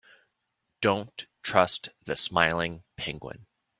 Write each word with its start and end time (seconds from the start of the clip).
Don't 0.81 1.27
trust 1.43 1.89
the 2.05 2.15
smiling 2.15 2.83
penguin. 2.97 3.45